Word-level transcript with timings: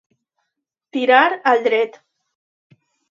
Tirar 0.95 1.27
al 1.51 1.61
dret. 1.67 1.99